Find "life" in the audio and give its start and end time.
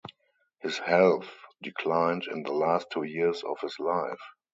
3.77-4.17